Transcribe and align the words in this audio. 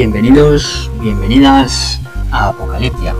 Bienvenidos, 0.00 0.90
bienvenidas 1.02 2.00
a 2.32 2.48
Apocaliptia, 2.48 3.14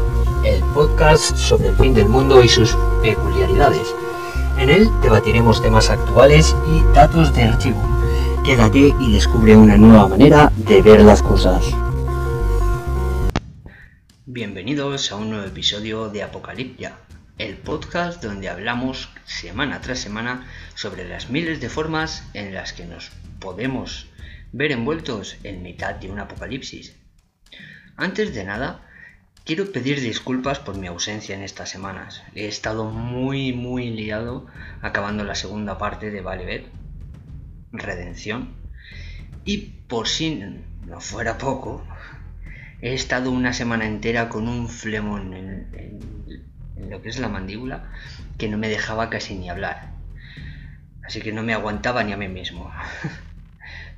el 0.47 0.63
podcast 0.73 1.37
sobre 1.37 1.69
el 1.69 1.77
fin 1.77 1.93
del 1.93 2.09
mundo 2.09 2.43
y 2.43 2.49
sus 2.49 2.75
peculiaridades. 3.03 3.95
En 4.57 4.71
él 4.71 4.89
debatiremos 5.03 5.61
temas 5.61 5.91
actuales 5.91 6.57
y 6.73 6.95
datos 6.95 7.35
de 7.35 7.43
archivo. 7.43 7.83
Quédate 8.47 8.95
y 8.99 9.13
descubre 9.13 9.55
una 9.55 9.77
nueva 9.77 10.09
manera 10.09 10.51
de 10.57 10.81
ver 10.81 11.03
las 11.03 11.23
cosas. 11.23 11.63
Bienvenidos 14.25 15.13
a 15.13 15.17
un 15.17 15.29
nuevo 15.29 15.45
episodio 15.45 16.09
de 16.09 16.23
Apocaliptia, 16.23 16.97
el 17.37 17.59
podcast 17.59 18.25
donde 18.25 18.49
hablamos 18.49 19.11
semana 19.27 19.83
tras 19.83 19.99
semana 19.99 20.47
sobre 20.75 21.07
las 21.07 21.29
miles 21.29 21.61
de 21.61 21.69
formas 21.69 22.25
en 22.33 22.55
las 22.55 22.73
que 22.73 22.87
nos 22.87 23.11
podemos 23.39 24.10
ver 24.53 24.73
envueltos 24.73 25.37
en 25.45 25.63
mitad 25.63 25.95
de 25.95 26.11
un 26.11 26.19
apocalipsis. 26.19 26.97
Antes 27.97 28.35
de 28.35 28.45
nada, 28.45 28.89
quiero 29.45 29.71
pedir 29.73 30.01
disculpas 30.01 30.59
por 30.59 30.77
mi 30.77 30.87
ausencia 30.87 31.35
en 31.35 31.43
estas 31.43 31.71
semanas. 31.71 32.23
He 32.35 32.47
estado 32.47 32.91
muy 32.91 33.53
muy 33.53 33.91
liado 33.91 34.47
acabando 34.81 35.25
la 35.25 35.35
segunda 35.35 35.79
parte 35.79 36.11
de 36.11 36.21
Valevet, 36.21 36.67
Redención, 37.73 38.55
y 39.45 39.59
por 39.89 40.09
si 40.09 40.43
no 40.87 41.01
fuera 41.01 41.39
poco, 41.39 41.87
he 42.81 42.95
estado 42.95 43.31
una 43.31 43.53
semana 43.53 43.87
entera 43.87 44.29
con 44.29 44.49
un 44.49 44.69
flemón 44.69 45.35
en, 45.35 46.01
en 46.77 46.91
lo 46.91 47.03
que 47.03 47.11
es 47.11 47.19
la 47.19 47.29
mandíbula 47.29 47.93
que 48.39 48.49
no 48.49 48.59
me 48.59 48.69
dejaba 48.69 49.11
casi 49.11 49.35
ni 49.35 49.51
hablar. 49.51 49.93
Así 51.05 51.21
que 51.21 51.33
no 51.33 51.43
me 51.43 51.55
aguantaba 51.55 52.03
ni 52.03 52.13
a 52.13 52.17
mí 52.17 52.29
mismo. 52.29 52.73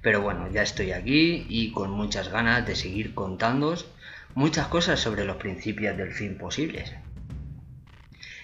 Pero 0.03 0.21
bueno, 0.21 0.51
ya 0.51 0.63
estoy 0.63 0.93
aquí 0.93 1.47
y 1.49 1.71
con 1.71 1.91
muchas 1.91 2.29
ganas 2.29 2.67
de 2.67 2.75
seguir 2.75 3.15
contándos 3.15 3.87
muchas 4.35 4.67
cosas 4.67 4.99
sobre 4.99 5.25
los 5.25 5.37
principios 5.37 5.97
del 5.97 6.13
fin 6.13 6.37
posibles. 6.37 6.93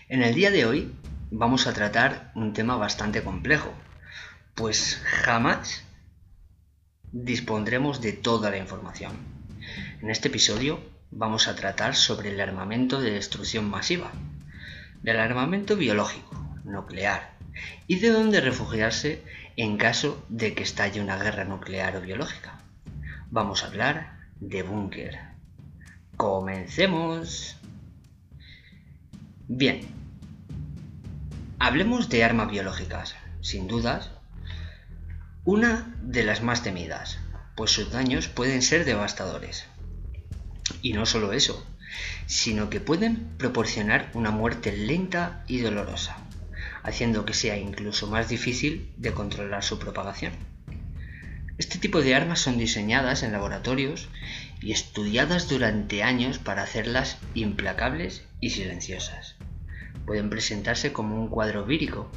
En 0.09 0.23
el 0.23 0.34
día 0.34 0.51
de 0.51 0.67
hoy 0.67 0.92
vamos 1.31 1.67
a 1.67 1.73
tratar 1.73 2.31
un 2.34 2.53
tema 2.53 2.77
bastante 2.77 3.23
complejo, 3.23 3.75
pues 4.55 5.03
jamás 5.05 5.84
dispondremos 7.12 8.01
de 8.01 8.12
toda 8.12 8.51
la 8.51 8.59
información. 8.59 9.12
En 10.01 10.11
este 10.11 10.29
episodio 10.29 10.81
vamos 11.11 11.48
a 11.48 11.56
tratar 11.56 11.97
sobre 11.97 12.31
el 12.31 12.41
armamento 12.41 13.01
de 13.01 13.12
destrucción 13.12 13.69
masiva, 13.69 14.12
del 15.03 15.19
armamento 15.19 15.77
biológico, 15.77 16.36
nuclear, 16.64 17.33
y 17.86 17.98
de 17.98 18.11
dónde 18.11 18.41
refugiarse 18.41 19.23
en 19.59 19.77
caso 19.77 20.25
de 20.28 20.55
que 20.55 20.62
estalle 20.62 21.01
una 21.01 21.19
guerra 21.19 21.45
nuclear 21.45 21.97
o 21.97 22.01
biológica. 22.01 22.61
Vamos 23.28 23.64
a 23.64 23.67
hablar 23.67 24.17
de 24.39 24.62
búnker. 24.62 25.19
Comencemos. 26.17 27.56
Bien. 29.48 29.81
Hablemos 31.59 32.09
de 32.09 32.23
armas 32.23 32.53
biológicas. 32.53 33.17
Sin 33.41 33.67
dudas, 33.67 34.12
una 35.45 35.92
de 36.03 36.23
las 36.23 36.41
más 36.41 36.62
temidas, 36.62 37.19
pues 37.56 37.73
sus 37.73 37.91
daños 37.91 38.29
pueden 38.29 38.62
ser 38.62 38.84
devastadores. 38.84 39.67
Y 40.83 40.92
no 40.92 41.05
solo 41.05 41.33
eso, 41.33 41.67
sino 42.27 42.70
que 42.70 42.79
pueden 42.79 43.36
proporcionar 43.39 44.09
una 44.14 44.31
muerte 44.31 44.70
lenta 44.70 45.42
y 45.48 45.59
dolorosa 45.59 46.27
haciendo 46.82 47.24
que 47.24 47.34
sea 47.34 47.56
incluso 47.56 48.06
más 48.06 48.28
difícil 48.28 48.92
de 48.96 49.12
controlar 49.12 49.62
su 49.62 49.78
propagación. 49.78 50.32
Este 51.58 51.78
tipo 51.78 52.02
de 52.02 52.14
armas 52.14 52.40
son 52.40 52.56
diseñadas 52.56 53.24
en 53.24 53.33
laboratorios 53.33 54.08
y 54.61 54.70
estudiadas 54.70 55.48
durante 55.48 56.05
años 56.05 56.38
para 56.38 56.62
hacerlas 56.62 57.18
implacables 57.34 58.24
y 58.40 58.50
silenciosas. 58.50 59.36
Pueden 60.06 60.30
presentarse 60.30 60.92
como 60.92 61.20
un 61.20 61.28
cuadro 61.28 61.64
vírico 61.64 62.11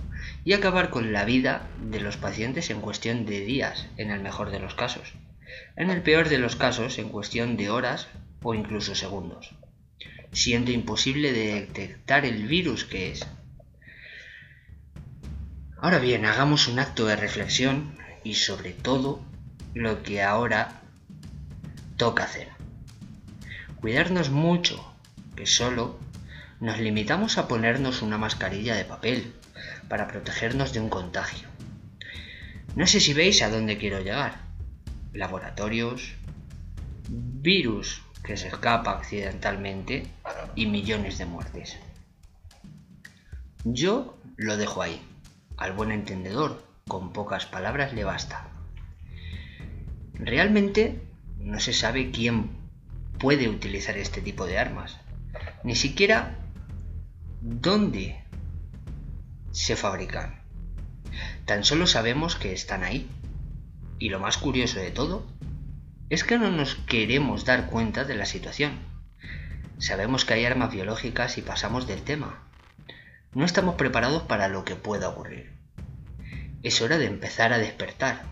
y 0.46 0.54
acabar 0.54 0.92
con 0.92 1.12
la 1.12 1.26
vida 1.26 1.68
de 1.90 2.00
los 2.00 2.18
pacientes 2.18 2.70
en 2.70 2.82
cuestión 2.82 3.26
de 3.26 3.42
días, 3.42 3.88
en 3.98 4.12
el 4.12 4.22
mejor 4.22 4.52
de 4.52 4.60
los 4.60 4.76
casos. 4.76 5.14
En 5.76 5.90
el 5.90 6.02
peor 6.02 6.30
de 6.30 6.38
los 6.38 6.56
casos, 6.56 7.00
en 7.00 7.10
cuestión 7.10 7.58
de 7.58 7.70
horas 7.70 8.08
o 8.44 8.54
incluso 8.54 8.96
segundos, 8.96 9.56
siendo 10.32 10.72
imposible 10.72 11.34
detectar 11.34 12.26
el 12.26 12.48
virus 12.48 12.86
que 12.86 13.12
es, 13.12 13.26
Ahora 15.82 15.98
bien, 15.98 16.26
hagamos 16.26 16.68
un 16.68 16.78
acto 16.78 17.08
de 17.08 17.16
reflexión 17.16 17.98
y 18.24 18.36
sobre 18.36 18.72
todo 18.72 19.20
lo 19.74 20.04
que 20.04 20.22
ahora 20.22 20.80
toca 21.98 22.26
hacer. 22.26 22.50
Cuidarnos 23.78 24.30
mucho, 24.30 24.94
que 25.36 25.48
solo 25.48 25.98
nos 26.60 26.78
limitamos 26.78 27.40
a 27.40 27.48
ponernos 27.48 28.04
una 28.04 28.20
mascarilla 28.20 28.76
de 28.76 28.86
papel 28.86 29.34
para 29.90 30.08
protegernos 30.08 30.72
de 30.72 30.82
un 30.82 30.90
contagio. 30.90 31.50
No 32.76 32.86
sé 32.86 33.00
si 33.00 33.16
veis 33.16 33.42
a 33.42 33.50
dónde 33.50 33.80
quiero 33.80 34.02
llegar. 34.02 34.36
Laboratorios, 35.14 36.14
virus 37.10 38.04
que 38.24 38.38
se 38.38 38.50
escapa 38.50 38.92
accidentalmente 38.92 40.06
y 40.54 40.68
millones 40.68 41.18
de 41.18 41.26
muertes. 41.26 41.80
Yo 43.64 44.16
lo 44.38 44.58
dejo 44.58 44.84
ahí. 44.84 45.02
Al 45.62 45.74
buen 45.74 45.92
entendedor, 45.92 46.66
con 46.88 47.14
pocas 47.14 47.46
palabras 47.46 47.94
le 47.94 48.04
basta. 48.04 48.50
Realmente 50.16 51.04
no 51.38 51.60
se 51.60 51.72
sabe 51.72 52.10
quién 52.10 52.50
puede 53.20 53.48
utilizar 53.48 53.96
este 53.96 54.22
tipo 54.22 54.48
de 54.48 54.58
armas, 54.58 54.98
ni 55.64 55.76
siquiera 55.76 56.40
dónde 57.42 58.24
se 59.52 59.76
fabrican. 59.76 60.42
Tan 61.46 61.64
solo 61.64 61.86
sabemos 61.86 62.36
que 62.36 62.54
están 62.54 62.84
ahí. 62.84 63.08
Y 64.00 64.10
lo 64.10 64.20
más 64.20 64.40
curioso 64.40 64.80
de 64.80 64.90
todo 64.90 65.28
es 66.10 66.24
que 66.24 66.40
no 66.40 66.50
nos 66.50 66.74
queremos 66.74 67.46
dar 67.46 67.68
cuenta 67.68 68.04
de 68.04 68.16
la 68.16 68.26
situación. 68.26 68.80
Sabemos 69.78 70.26
que 70.26 70.34
hay 70.34 70.46
armas 70.46 70.72
biológicas 70.72 71.38
y 71.38 71.44
pasamos 71.44 71.86
del 71.86 72.02
tema. 72.02 72.51
No 73.34 73.46
estamos 73.46 73.76
preparados 73.76 74.24
para 74.24 74.50
lo 74.50 74.66
que 74.66 74.76
pueda 74.76 75.08
ocurrir. 75.08 75.54
Es 76.64 76.82
hora 76.82 76.98
de 76.98 77.06
empezar 77.06 77.54
a 77.54 77.60
despertar. 77.60 78.24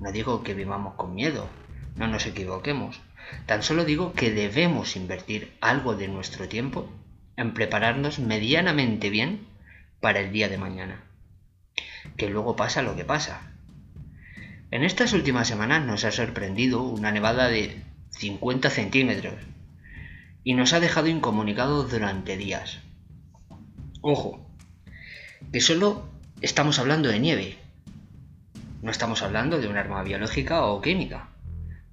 No 0.00 0.10
digo 0.10 0.42
que 0.42 0.54
vivamos 0.54 0.94
con 0.94 1.14
miedo, 1.14 1.48
no 1.94 2.08
nos 2.08 2.26
equivoquemos. 2.26 3.00
Tan 3.46 3.62
solo 3.62 3.84
digo 3.84 4.14
que 4.14 4.32
debemos 4.32 4.96
invertir 4.96 5.56
algo 5.60 5.94
de 5.94 6.08
nuestro 6.08 6.48
tiempo 6.48 6.90
en 7.36 7.54
prepararnos 7.54 8.18
medianamente 8.18 9.10
bien 9.10 9.46
para 10.00 10.18
el 10.18 10.32
día 10.32 10.48
de 10.48 10.58
mañana. 10.58 11.04
Que 12.16 12.28
luego 12.28 12.56
pasa 12.56 12.82
lo 12.82 12.96
que 12.96 13.04
pasa. 13.04 13.52
En 14.72 14.82
estas 14.82 15.12
últimas 15.12 15.46
semanas 15.46 15.86
nos 15.86 16.04
ha 16.04 16.10
sorprendido 16.10 16.82
una 16.82 17.12
nevada 17.12 17.48
de 17.48 17.80
50 18.10 18.70
centímetros 18.70 19.34
y 20.42 20.54
nos 20.54 20.72
ha 20.72 20.80
dejado 20.80 21.06
incomunicados 21.06 21.92
durante 21.92 22.36
días. 22.36 22.80
Ojo, 24.00 24.47
que 25.52 25.60
solo 25.60 26.08
estamos 26.40 26.78
hablando 26.78 27.08
de 27.08 27.18
nieve. 27.18 27.58
No 28.82 28.90
estamos 28.90 29.22
hablando 29.22 29.58
de 29.58 29.68
un 29.68 29.76
arma 29.76 30.02
biológica 30.02 30.64
o 30.64 30.80
química. 30.80 31.30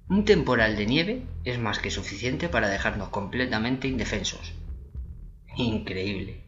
Un 0.08 0.24
temporal 0.24 0.76
de 0.76 0.86
nieve 0.86 1.22
es 1.44 1.58
más 1.58 1.78
que 1.78 1.90
suficiente 1.90 2.48
para 2.48 2.68
dejarnos 2.68 3.08
completamente 3.08 3.88
indefensos. 3.88 4.52
Increíble. 5.56 6.44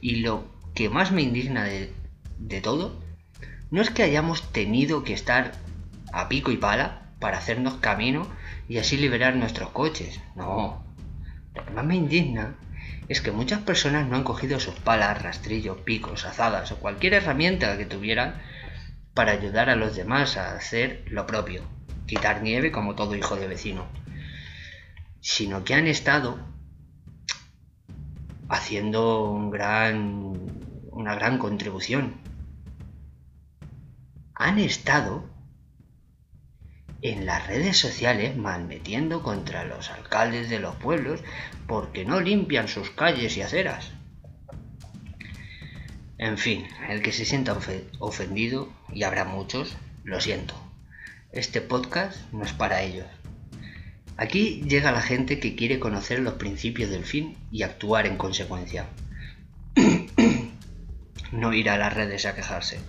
Y 0.00 0.16
lo 0.16 0.44
que 0.74 0.90
más 0.90 1.12
me 1.12 1.22
indigna 1.22 1.64
de, 1.64 1.92
de 2.38 2.60
todo 2.60 3.00
no 3.70 3.80
es 3.80 3.90
que 3.90 4.02
hayamos 4.02 4.52
tenido 4.52 5.04
que 5.04 5.14
estar 5.14 5.52
a 6.12 6.28
pico 6.28 6.50
y 6.50 6.56
pala 6.56 7.12
para 7.20 7.38
hacernos 7.38 7.74
camino 7.74 8.26
y 8.68 8.78
así 8.78 8.96
liberar 8.96 9.36
nuestros 9.36 9.70
coches. 9.70 10.20
No. 10.34 10.84
Lo 11.54 11.64
que 11.64 11.70
más 11.72 11.84
me 11.84 11.96
indigna 11.96 12.54
es 13.10 13.20
que 13.20 13.32
muchas 13.32 13.58
personas 13.62 14.06
no 14.06 14.14
han 14.14 14.22
cogido 14.22 14.60
sus 14.60 14.76
palas, 14.76 15.20
rastrillos, 15.20 15.78
picos, 15.78 16.24
azadas 16.24 16.70
o 16.70 16.76
cualquier 16.76 17.14
herramienta 17.14 17.76
que 17.76 17.84
tuvieran 17.84 18.40
para 19.14 19.32
ayudar 19.32 19.68
a 19.68 19.74
los 19.74 19.96
demás 19.96 20.36
a 20.36 20.54
hacer 20.54 21.02
lo 21.08 21.26
propio, 21.26 21.64
quitar 22.06 22.40
nieve 22.40 22.70
como 22.70 22.94
todo 22.94 23.16
hijo 23.16 23.34
de 23.34 23.48
vecino, 23.48 23.88
sino 25.20 25.64
que 25.64 25.74
han 25.74 25.88
estado 25.88 26.38
haciendo 28.48 29.28
un 29.28 29.50
gran, 29.50 30.32
una 30.92 31.16
gran 31.16 31.38
contribución. 31.38 32.14
Han 34.36 34.60
estado 34.60 35.28
en 37.02 37.26
las 37.26 37.46
redes 37.46 37.78
sociales 37.78 38.36
malmetiendo 38.36 39.22
contra 39.22 39.64
los 39.64 39.90
alcaldes 39.90 40.50
de 40.50 40.60
los 40.60 40.76
pueblos 40.76 41.20
porque 41.66 42.04
no 42.04 42.20
limpian 42.20 42.68
sus 42.68 42.90
calles 42.90 43.36
y 43.36 43.42
aceras. 43.42 43.92
En 46.18 46.36
fin, 46.36 46.66
el 46.90 47.00
que 47.00 47.12
se 47.12 47.24
sienta 47.24 47.56
ofendido, 47.98 48.70
y 48.92 49.04
habrá 49.04 49.24
muchos, 49.24 49.76
lo 50.04 50.20
siento. 50.20 50.54
Este 51.32 51.62
podcast 51.62 52.30
no 52.32 52.44
es 52.44 52.52
para 52.52 52.82
ellos. 52.82 53.06
Aquí 54.18 54.62
llega 54.68 54.92
la 54.92 55.00
gente 55.00 55.40
que 55.40 55.56
quiere 55.56 55.80
conocer 55.80 56.18
los 56.18 56.34
principios 56.34 56.90
del 56.90 57.04
fin 57.06 57.38
y 57.50 57.62
actuar 57.62 58.06
en 58.06 58.18
consecuencia. 58.18 58.86
no 61.32 61.54
ir 61.54 61.70
a 61.70 61.78
las 61.78 61.94
redes 61.94 62.26
a 62.26 62.34
quejarse. 62.34 62.80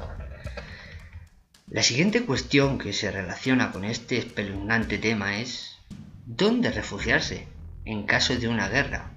La 1.71 1.83
siguiente 1.83 2.25
cuestión 2.25 2.77
que 2.77 2.91
se 2.91 3.09
relaciona 3.11 3.71
con 3.71 3.85
este 3.85 4.17
espeluznante 4.17 4.97
tema 4.97 5.39
es 5.39 5.79
¿dónde 6.25 6.69
refugiarse 6.69 7.47
en 7.85 8.03
caso 8.03 8.35
de 8.35 8.49
una 8.49 8.67
guerra? 8.67 9.13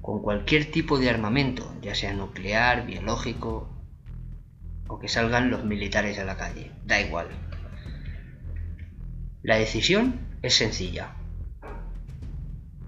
Con 0.00 0.22
cualquier 0.22 0.70
tipo 0.70 0.96
de 0.96 1.10
armamento, 1.10 1.74
ya 1.82 1.96
sea 1.96 2.12
nuclear, 2.12 2.86
biológico 2.86 3.68
o 4.86 5.00
que 5.00 5.08
salgan 5.08 5.50
los 5.50 5.64
militares 5.64 6.20
a 6.20 6.24
la 6.24 6.36
calle, 6.36 6.70
da 6.84 7.00
igual. 7.00 7.30
La 9.42 9.56
decisión 9.56 10.20
es 10.42 10.54
sencilla. 10.54 11.16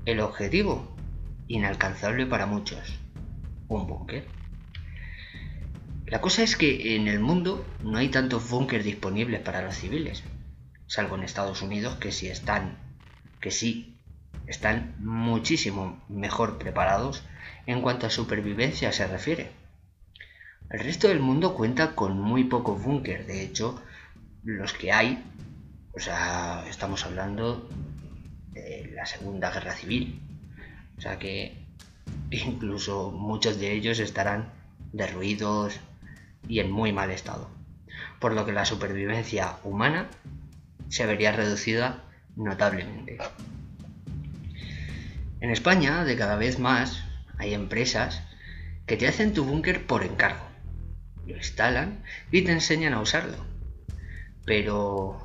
El 0.05 0.21
objetivo, 0.21 0.97
inalcanzable 1.49 2.27
para 2.27 2.47
muchos, 2.47 3.01
un 3.67 3.89
búnker. 3.89 4.38
La 6.11 6.23
cosa 6.23 6.43
es 6.43 6.57
que 6.57 6.97
en 6.97 7.07
el 7.07 7.21
mundo 7.21 7.67
no 7.85 7.99
hay 7.99 8.09
tantos 8.09 8.49
búnkers 8.49 8.83
disponibles 8.83 9.41
para 9.41 9.61
los 9.61 9.75
civiles, 9.77 10.23
salvo 10.87 11.17
en 11.17 11.23
Estados 11.23 11.61
Unidos 11.61 11.97
que 11.97 12.13
sí 12.13 12.29
están, 12.29 12.79
que 13.43 13.51
sí 13.51 13.99
están 14.47 14.95
muchísimo 15.01 16.03
mejor 16.09 16.57
preparados 16.57 17.25
en 17.67 17.83
cuanto 17.83 18.07
a 18.07 18.11
supervivencia 18.11 18.91
se 18.91 19.07
refiere. 19.07 19.51
El 20.71 20.81
resto 20.81 21.09
del 21.09 21.21
mundo 21.21 21.55
cuenta 21.55 21.95
con 21.95 22.19
muy 22.19 22.45
pocos 22.45 22.83
búnkers, 22.83 23.27
de 23.27 23.43
hecho, 23.43 23.83
los 24.45 24.73
que 24.73 24.93
hay, 24.93 25.23
o 25.93 26.01
sea, 26.01 26.65
estamos 26.71 27.05
hablando 27.05 27.69
de 28.53 28.91
la 28.95 29.05
Segunda 29.05 29.51
Guerra 29.51 29.75
Civil, 29.75 30.23
o 30.97 31.01
sea 31.03 31.19
que 31.19 31.67
incluso 32.31 33.11
muchos 33.11 33.61
de 33.61 33.73
ellos 33.73 33.99
estarán 33.99 34.53
derruidos, 34.93 35.79
y 36.46 36.61
en 36.61 36.70
muy 36.70 36.93
mal 36.93 37.11
estado, 37.11 37.49
por 38.20 38.32
lo 38.32 38.46
que 38.46 38.52
la 38.52 38.64
supervivencia 38.64 39.56
humana 39.64 40.08
se 40.88 41.06
vería 41.06 41.32
reducida 41.32 42.05
notablemente. 42.37 43.19
En 45.40 45.50
España, 45.50 46.05
de 46.05 46.17
cada 46.17 46.37
vez 46.37 46.58
más, 46.58 47.05
hay 47.38 47.55
empresas 47.55 48.23
que 48.87 48.96
te 48.96 49.06
hacen 49.06 49.35
tu 49.35 49.44
búnker 49.44 49.87
por 49.87 50.02
encargo. 50.02 50.44
Lo 51.26 51.37
instalan 51.37 52.02
y 52.32 52.43
te 52.43 52.52
enseñan 52.52 52.94
a 52.94 53.00
usarlo. 53.00 53.37
Pero... 54.44 55.25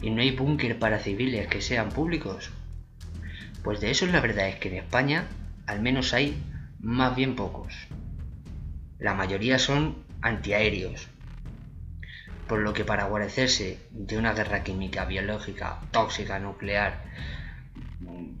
¿Y 0.00 0.10
no 0.10 0.20
hay 0.20 0.30
búnker 0.30 0.78
para 0.78 0.98
civiles 0.98 1.48
que 1.48 1.62
sean 1.62 1.88
públicos? 1.88 2.50
Pues 3.62 3.80
de 3.80 3.90
eso 3.90 4.06
la 4.06 4.20
verdad 4.20 4.48
es 4.48 4.56
que 4.56 4.68
en 4.68 4.76
España 4.76 5.26
al 5.66 5.80
menos 5.80 6.12
hay 6.12 6.36
más 6.78 7.16
bien 7.16 7.36
pocos. 7.36 7.74
La 8.98 9.14
mayoría 9.14 9.58
son 9.58 10.04
antiaéreos, 10.22 11.08
por 12.48 12.60
lo 12.60 12.72
que 12.72 12.84
para 12.84 13.04
guarecerse 13.04 13.78
de 13.90 14.18
una 14.18 14.32
guerra 14.32 14.62
química, 14.62 15.04
biológica, 15.04 15.80
tóxica, 15.90 16.38
nuclear, 16.38 17.02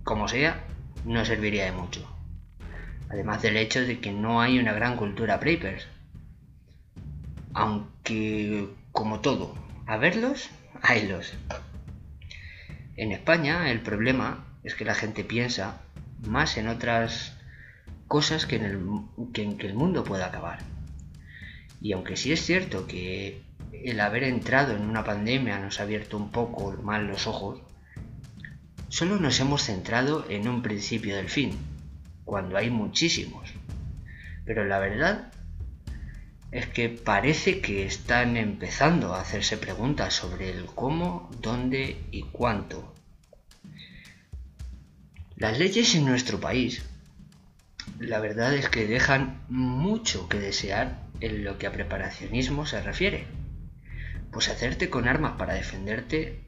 como 0.04 0.28
sea, 0.28 0.64
no 1.04 1.24
serviría 1.24 1.64
de 1.64 1.72
mucho. 1.72 2.08
Además 3.10 3.42
del 3.42 3.56
hecho 3.56 3.80
de 3.80 4.00
que 4.00 4.12
no 4.12 4.40
hay 4.40 4.58
una 4.58 4.72
gran 4.72 4.96
cultura 4.96 5.38
papers. 5.38 5.86
Aunque, 7.52 8.68
como 8.92 9.20
todo, 9.20 9.54
a 9.86 9.96
verlos, 9.96 10.50
haylos. 10.82 11.34
En 12.96 13.12
España 13.12 13.70
el 13.70 13.80
problema 13.80 14.44
es 14.62 14.74
que 14.74 14.84
la 14.84 14.94
gente 14.94 15.24
piensa 15.24 15.80
más 16.26 16.56
en 16.56 16.68
otras 16.68 17.33
cosas 18.14 18.46
que 18.46 18.54
en, 18.54 18.64
el, 18.64 19.56
que 19.56 19.66
el 19.66 19.74
mundo 19.74 20.04
pueda 20.04 20.26
acabar. 20.26 20.60
Y 21.80 21.90
aunque 21.94 22.16
sí 22.16 22.30
es 22.30 22.46
cierto 22.46 22.86
que 22.86 23.42
el 23.72 23.98
haber 23.98 24.22
entrado 24.22 24.76
en 24.76 24.82
una 24.82 25.02
pandemia 25.02 25.58
nos 25.58 25.80
ha 25.80 25.82
abierto 25.82 26.16
un 26.16 26.30
poco 26.30 26.70
mal 26.80 27.08
los 27.08 27.26
ojos, 27.26 27.58
solo 28.88 29.18
nos 29.18 29.40
hemos 29.40 29.64
centrado 29.64 30.26
en 30.30 30.46
un 30.46 30.62
principio 30.62 31.16
del 31.16 31.28
fin, 31.28 31.58
cuando 32.24 32.56
hay 32.56 32.70
muchísimos. 32.70 33.50
Pero 34.44 34.64
la 34.64 34.78
verdad 34.78 35.32
es 36.52 36.68
que 36.68 36.90
parece 36.90 37.60
que 37.60 37.84
están 37.84 38.36
empezando 38.36 39.12
a 39.12 39.22
hacerse 39.22 39.56
preguntas 39.56 40.14
sobre 40.14 40.50
el 40.50 40.66
cómo, 40.66 41.28
dónde 41.42 42.00
y 42.12 42.22
cuánto. 42.22 42.94
Las 45.34 45.58
leyes 45.58 45.96
en 45.96 46.04
nuestro 46.04 46.38
país 46.38 46.84
la 47.98 48.20
verdad 48.20 48.54
es 48.54 48.68
que 48.68 48.86
dejan 48.86 49.40
mucho 49.48 50.28
que 50.28 50.38
desear 50.38 50.98
en 51.20 51.44
lo 51.44 51.58
que 51.58 51.66
a 51.66 51.72
preparacionismo 51.72 52.66
se 52.66 52.82
refiere. 52.82 53.26
Pues 54.32 54.48
hacerte 54.48 54.90
con 54.90 55.06
armas 55.06 55.32
para 55.32 55.54
defenderte 55.54 56.40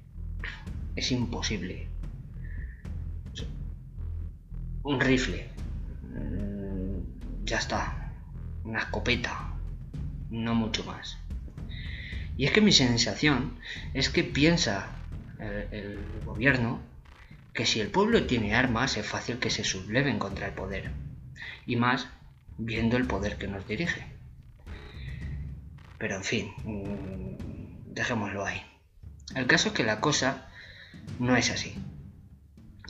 es 0.96 1.12
imposible. 1.12 1.88
Un 4.82 5.00
rifle. 5.00 5.48
Mm, 6.02 7.44
ya 7.44 7.58
está. 7.58 8.12
Una 8.64 8.80
escopeta. 8.80 9.52
No 10.30 10.54
mucho 10.54 10.84
más. 10.84 11.18
Y 12.36 12.46
es 12.46 12.52
que 12.52 12.60
mi 12.60 12.72
sensación 12.72 13.58
es 13.94 14.10
que 14.10 14.24
piensa 14.24 14.88
el, 15.38 15.68
el 15.72 15.98
gobierno 16.24 16.80
que 17.54 17.66
si 17.66 17.80
el 17.80 17.88
pueblo 17.88 18.26
tiene 18.26 18.54
armas 18.54 18.96
es 18.96 19.06
fácil 19.06 19.38
que 19.38 19.50
se 19.50 19.64
subleven 19.64 20.18
contra 20.18 20.48
el 20.48 20.52
poder 20.52 20.90
y 21.66 21.76
más 21.76 22.08
viendo 22.58 22.96
el 22.96 23.06
poder 23.06 23.36
que 23.36 23.48
nos 23.48 23.66
dirige. 23.66 24.06
Pero 25.98 26.16
en 26.16 26.24
fin, 26.24 26.52
mm, 26.64 27.92
dejémoslo 27.92 28.44
ahí. 28.44 28.62
El 29.34 29.46
caso 29.46 29.68
es 29.68 29.74
que 29.74 29.84
la 29.84 30.00
cosa 30.00 30.48
no 31.18 31.36
es 31.36 31.50
así. 31.50 31.74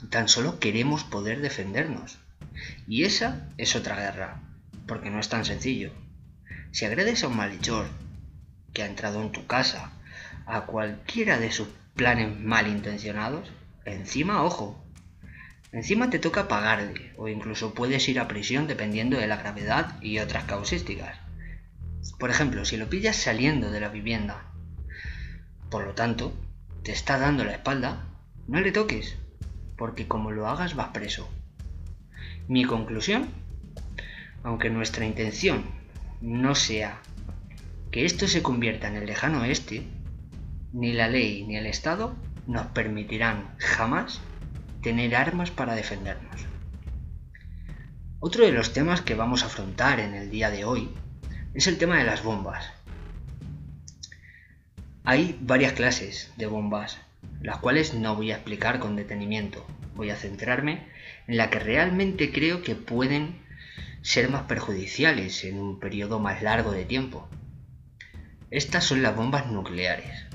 Tan 0.09 0.27
solo 0.27 0.59
queremos 0.59 1.03
poder 1.03 1.41
defendernos. 1.41 2.19
Y 2.87 3.03
esa 3.03 3.49
es 3.57 3.75
otra 3.75 3.95
guerra, 3.95 4.41
porque 4.87 5.09
no 5.09 5.19
es 5.19 5.29
tan 5.29 5.45
sencillo. 5.45 5.91
Si 6.71 6.85
agredes 6.85 7.23
a 7.23 7.27
un 7.27 7.37
malhechor 7.37 7.87
que 8.73 8.83
ha 8.83 8.85
entrado 8.85 9.21
en 9.21 9.31
tu 9.31 9.47
casa, 9.47 9.91
a 10.45 10.61
cualquiera 10.61 11.39
de 11.39 11.51
sus 11.51 11.67
planes 11.95 12.39
malintencionados, 12.39 13.51
encima, 13.85 14.43
ojo, 14.43 14.81
Encima 15.71 16.09
te 16.09 16.19
toca 16.19 16.47
pagarle, 16.47 17.13
o 17.17 17.27
incluso 17.27 17.73
puedes 17.73 18.07
ir 18.07 18.19
a 18.19 18.27
prisión 18.27 18.67
dependiendo 18.67 19.17
de 19.17 19.27
la 19.27 19.37
gravedad 19.37 20.01
y 20.01 20.19
otras 20.19 20.45
causísticas. 20.45 21.17
Por 22.19 22.29
ejemplo, 22.29 22.63
si 22.63 22.77
lo 22.77 22.89
pillas 22.89 23.17
saliendo 23.17 23.69
de 23.69 23.81
la 23.81 23.89
vivienda, 23.89 24.45
por 25.69 25.85
lo 25.85 25.93
tanto, 25.93 26.33
te 26.83 26.93
está 26.93 27.17
dando 27.17 27.43
la 27.43 27.51
espalda, 27.51 28.05
no 28.47 28.61
le 28.61 28.71
toques, 28.71 29.17
porque 29.77 30.07
como 30.07 30.31
lo 30.31 30.47
hagas 30.47 30.75
vas 30.75 30.89
preso. 30.89 31.29
Mi 32.47 32.63
conclusión, 32.63 33.27
aunque 34.43 34.69
nuestra 34.69 35.05
intención 35.05 35.65
no 36.21 36.55
sea 36.55 37.01
que 37.91 38.05
esto 38.05 38.27
se 38.27 38.41
convierta 38.41 38.87
en 38.87 38.95
el 38.95 39.05
lejano 39.05 39.41
oeste, 39.41 39.83
ni 40.71 40.93
la 40.93 41.09
ley 41.09 41.45
ni 41.45 41.57
el 41.57 41.65
Estado 41.65 42.15
nos 42.45 42.67
permitirán 42.67 43.53
jamás 43.57 44.21
tener 44.87 45.17
armas 45.17 45.51
para 45.51 45.75
defendernos. 45.75 46.45
Otro 48.21 48.45
de 48.45 48.53
los 48.53 48.71
temas 48.71 49.01
que 49.01 49.15
vamos 49.15 49.43
a 49.43 49.47
afrontar 49.47 49.99
en 49.99 50.13
el 50.13 50.29
día 50.29 50.49
de 50.49 50.63
hoy 50.63 50.89
es 51.53 51.67
el 51.67 51.77
tema 51.77 51.97
de 51.97 52.05
las 52.05 52.23
bombas. 52.23 52.71
Hay 55.03 55.37
varias 55.41 55.73
clases 55.73 56.31
de 56.37 56.45
bombas, 56.45 56.99
las 57.41 57.57
cuales 57.57 57.95
no 57.95 58.15
voy 58.15 58.31
a 58.31 58.35
explicar 58.35 58.79
con 58.79 58.95
detenimiento. 58.95 59.67
Voy 59.93 60.09
a 60.09 60.15
centrarme 60.15 60.87
en 61.27 61.35
la 61.35 61.49
que 61.49 61.59
realmente 61.59 62.31
creo 62.31 62.61
que 62.61 62.75
pueden 62.75 63.41
ser 64.03 64.29
más 64.29 64.43
perjudiciales 64.43 65.43
en 65.43 65.59
un 65.59 65.81
periodo 65.81 66.17
más 66.19 66.41
largo 66.41 66.71
de 66.71 66.85
tiempo. 66.85 67.27
Estas 68.51 68.85
son 68.85 69.01
las 69.01 69.17
bombas 69.17 69.47
nucleares, 69.47 70.27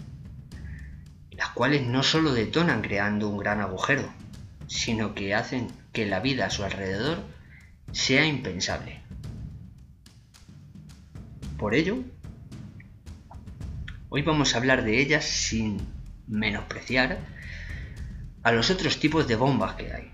las 1.31 1.49
cuales 1.49 1.87
no 1.87 2.03
solo 2.03 2.35
detonan 2.35 2.83
creando 2.83 3.31
un 3.31 3.39
gran 3.39 3.63
agujero, 3.63 4.13
sino 4.73 5.15
que 5.15 5.35
hacen 5.35 5.69
que 5.93 6.07
la 6.07 6.21
vida 6.21 6.47
a 6.47 6.51
su 6.51 6.65
alrededor 6.65 7.19
sea 7.93 8.25
impensable. 8.25 9.03
Por 11.59 11.75
ello, 11.75 11.99
hoy 14.09 14.23
vamos 14.23 14.55
a 14.55 14.59
hablar 14.59 14.83
de 14.83 14.99
ellas 14.99 15.27
sin 15.27 15.77
menospreciar 16.27 17.19
a 18.43 18.53
los 18.53 18.71
otros 18.71 18.99
tipos 18.99 19.29
de 19.29 19.37
bombas 19.37 19.75
que 19.75 19.93
hay, 19.93 20.11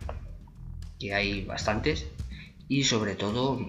que 0.99 1.15
hay 1.15 1.45
bastantes 1.45 2.07
y 2.67 2.83
sobre 2.83 3.15
todo, 3.15 3.65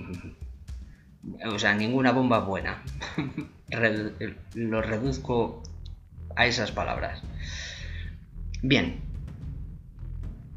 o 1.46 1.60
sea, 1.60 1.75
ninguna 1.75 2.12
bomba 2.13 2.39
buena. 2.39 2.84
Lo 4.55 4.81
reduzco 4.81 5.62
a 6.36 6.48
esas 6.48 6.72
palabras. 6.72 7.22
Bien, 8.63 9.08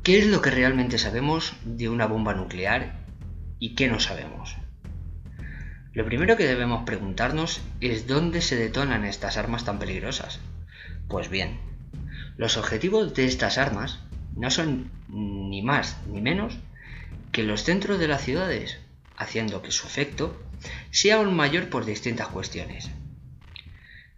¿Qué 0.02 0.18
es 0.18 0.26
lo 0.26 0.42
que 0.42 0.50
realmente 0.50 0.99
sabemos 0.99 1.54
de 1.64 1.88
una 1.88 2.06
bomba 2.06 2.35
nuclear 2.35 2.97
y 3.61 3.76
qué 3.76 3.87
no 3.87 4.00
sabemos? 4.00 4.56
Lo 5.92 6.04
primero 6.04 6.37
que 6.37 6.44
debemos 6.44 6.82
preguntarnos 6.82 7.62
es 7.80 8.09
dónde 8.09 8.40
se 8.40 8.56
detonan 8.56 9.04
estas 9.04 9.37
armas 9.37 9.64
tan 9.64 9.78
peligrosas. 9.78 10.40
Pues 11.06 11.28
bien, 11.28 11.61
los 12.37 12.56
objetivos 12.56 13.14
de 13.14 13.26
estas 13.26 13.59
armas 13.59 14.00
no 14.35 14.50
son 14.50 14.90
ni 15.09 15.62
más 15.62 15.97
ni 16.09 16.21
menos 16.21 16.59
que 17.30 17.44
los 17.44 17.62
centros 17.62 18.00
de 18.00 18.09
las 18.09 18.23
ciudades, 18.23 18.80
haciendo 19.16 19.62
que 19.62 19.71
su 19.71 19.87
efecto 19.87 20.37
sea 20.90 21.18
aún 21.18 21.37
mayor 21.37 21.68
por 21.68 21.85
distintas 21.85 22.26
cuestiones. 22.26 22.90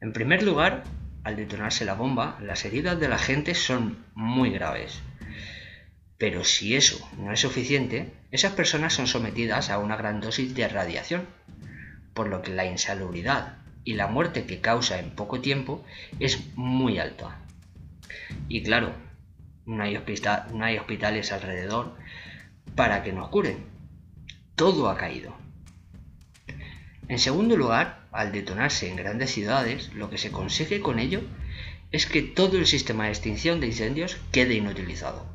En 0.00 0.14
primer 0.14 0.44
lugar, 0.44 0.84
al 1.24 1.36
detonarse 1.36 1.84
la 1.84 1.92
bomba, 1.92 2.38
las 2.40 2.64
heridas 2.64 2.98
de 2.98 3.08
la 3.08 3.18
gente 3.18 3.54
son 3.54 3.98
muy 4.14 4.48
graves 4.48 5.02
pero 6.24 6.42
si 6.42 6.74
eso 6.74 7.06
no 7.18 7.32
es 7.32 7.40
suficiente, 7.40 8.10
esas 8.30 8.52
personas 8.54 8.94
son 8.94 9.06
sometidas 9.06 9.68
a 9.68 9.78
una 9.78 9.94
gran 9.94 10.22
dosis 10.22 10.54
de 10.54 10.66
radiación, 10.66 11.26
por 12.14 12.28
lo 12.28 12.40
que 12.40 12.50
la 12.50 12.64
insalubridad 12.64 13.58
y 13.84 13.92
la 13.92 14.06
muerte 14.06 14.46
que 14.46 14.62
causa 14.62 14.98
en 14.98 15.10
poco 15.10 15.42
tiempo 15.42 15.84
es 16.20 16.56
muy 16.56 16.98
alta. 16.98 17.42
Y 18.48 18.62
claro, 18.62 18.94
no 19.66 19.82
hay, 19.82 19.98
hospitales 20.78 21.30
alrededor 21.30 21.94
para 22.74 23.02
que 23.02 23.12
nos 23.12 23.28
curen. 23.28 23.58
Todo 24.54 24.88
ha 24.88 24.96
caído. 24.96 25.36
En 27.06 27.18
segundo 27.18 27.54
lugar, 27.54 28.06
al 28.12 28.32
detonarse 28.32 28.88
en 28.88 28.96
grandes 28.96 29.30
ciudades, 29.30 29.92
lo 29.92 30.08
que 30.08 30.16
se 30.16 30.32
consigue 30.32 30.80
con 30.80 31.00
ello 31.00 31.20
es 31.92 32.06
que 32.06 32.22
todo 32.22 32.56
el 32.56 32.66
sistema 32.66 33.04
de 33.04 33.10
extinción 33.10 33.60
de 33.60 33.66
incendios 33.66 34.16
quede 34.32 34.54
inutilizado 34.54 35.33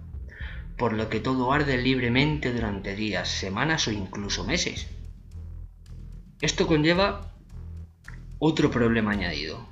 por 0.79 0.93
lo 0.93 1.09
que 1.09 1.19
todo 1.19 1.51
arde 1.51 1.77
libremente 1.77 2.53
durante 2.53 2.95
días, 2.95 3.27
semanas 3.27 3.87
o 3.87 3.91
incluso 3.91 4.45
meses. 4.45 4.87
Esto 6.41 6.67
conlleva 6.67 7.33
otro 8.39 8.71
problema 8.71 9.11
añadido, 9.11 9.67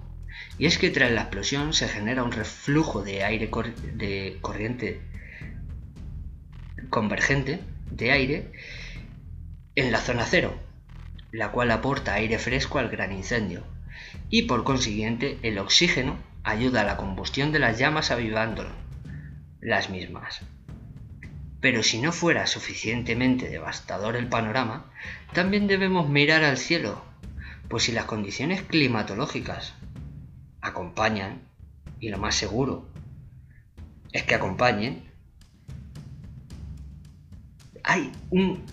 y 0.60 0.66
es 0.66 0.78
que 0.78 0.90
tras 0.90 1.10
la 1.12 1.22
explosión 1.22 1.74
se 1.74 1.88
genera 1.88 2.24
un 2.24 2.34
reflujo 2.34 3.04
de 3.04 3.24
aire 3.24 3.50
de 3.94 4.38
corriente 4.42 5.02
convergente 6.90 7.62
de 7.90 8.12
aire 8.12 8.52
en 9.76 9.94
la 9.94 10.00
zona 10.00 10.26
cero, 10.26 10.60
la 11.32 11.54
cual 11.54 11.72
aporta 11.72 12.16
aire 12.16 12.38
fresco 12.38 12.80
al 12.80 12.90
gran 12.90 13.14
incendio, 13.14 13.64
y 14.30 14.42
por 14.42 14.66
consiguiente 14.66 15.40
el 15.42 15.58
oxígeno 15.58 16.18
ayuda 16.44 16.82
a 16.82 16.86
la 16.86 16.98
combustión 16.98 17.54
de 17.54 17.60
las 17.60 17.80
llamas 17.80 18.12
avivando 18.12 18.68
las 19.62 19.90
mismas. 19.90 20.42
Pero 21.60 21.84
si 21.84 22.00
no 22.00 22.12
fuera 22.12 22.46
suficientemente 22.48 23.50
devastador 23.50 24.16
el 24.16 24.28
panorama, 24.28 24.92
también 25.34 25.68
debemos 25.68 26.08
mirar 26.08 26.44
al 26.44 26.58
cielo, 26.58 27.04
pues 27.68 27.84
si 27.84 27.92
las 27.92 28.06
condiciones 28.06 28.62
climatológicas 28.62 29.74
acompañan, 30.62 31.42
y 32.00 32.10
lo 32.10 32.20
más 32.20 32.36
seguro 32.36 32.88
es 34.12 34.24
que 34.24 34.36
acompañen, 34.36 35.12
hay 37.84 38.12
un 38.30 38.64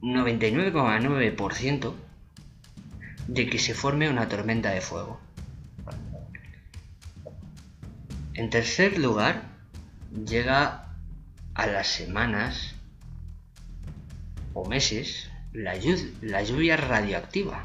99,9% 0.00 1.94
de 3.28 3.46
que 3.48 3.58
se 3.58 3.74
forme 3.74 4.08
una 4.08 4.28
tormenta 4.28 4.70
de 4.70 4.80
fuego. 4.80 5.20
En 8.34 8.50
tercer 8.50 8.98
lugar, 8.98 9.42
llega 10.26 10.85
a 11.56 11.66
las 11.66 11.86
semanas 11.86 12.74
o 14.52 14.68
meses 14.68 15.30
la, 15.52 15.74
lluvia 15.74 16.76
radioactiva, 16.76 17.62